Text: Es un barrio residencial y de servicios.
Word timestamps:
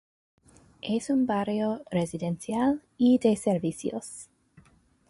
Es 0.81 1.11
un 1.11 1.27
barrio 1.27 1.83
residencial 1.91 2.81
y 2.97 3.19
de 3.19 3.35
servicios. 3.35 4.29